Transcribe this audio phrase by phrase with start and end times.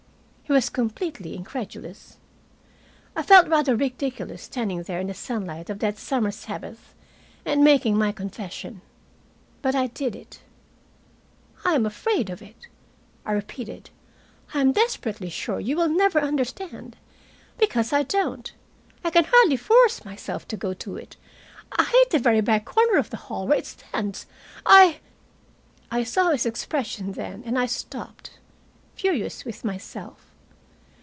[0.51, 2.17] He was completely incredulous.
[3.15, 6.93] I felt rather ridiculous, standing there in the sunlight of that summer Sabbath
[7.45, 8.81] and making my confession.
[9.61, 10.41] But I did it.
[11.63, 12.67] "I am afraid of it,"
[13.25, 13.91] I repeated.
[14.53, 16.97] "I'm desperately sure you will never understand.
[17.57, 18.51] Because I don't.
[19.05, 21.15] I can hardly force myself to go to it.
[21.71, 24.25] I hate the very back corner of the hall where it stands,
[24.65, 24.99] I"
[25.89, 28.31] I saw his expression then, and I stopped,
[28.97, 30.25] furious with myself.